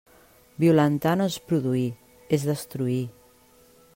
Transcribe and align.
Violentar 0.63 1.11
no 1.19 1.27
és 1.33 1.37
produir, 1.51 1.85
és 2.39 2.47
destruir. 2.53 3.01